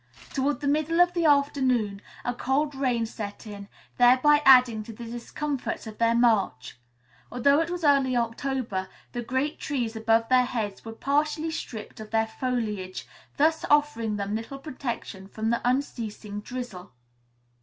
Toward 0.33 0.61
the 0.61 0.67
middle 0.67 0.99
of 0.99 1.13
the 1.13 1.25
afternoon, 1.25 2.01
a 2.25 2.33
cold 2.33 2.73
rain 2.73 3.05
set 3.05 3.45
in, 3.45 3.67
thereby 3.99 4.41
adding 4.45 4.81
to 4.81 4.91
the 4.91 5.05
discomforts 5.05 5.85
of 5.85 5.99
their 5.99 6.15
march. 6.15 6.79
Although 7.31 7.59
it 7.61 7.69
was 7.69 7.83
early 7.83 8.17
October, 8.17 8.89
the 9.11 9.21
great 9.21 9.59
trees 9.59 9.95
above 9.95 10.27
their 10.27 10.45
heads 10.45 10.83
were 10.83 10.91
partially 10.91 11.51
stripped 11.51 11.99
of 11.99 12.09
their 12.09 12.25
foliage, 12.25 13.05
thus 13.37 13.63
offering 13.69 14.15
them 14.15 14.33
little 14.33 14.57
protection 14.57 15.27
from 15.27 15.51
the 15.51 15.61
unceasing 15.63 16.39
drizzle. 16.41 16.93